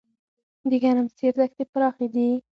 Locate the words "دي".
2.13-2.29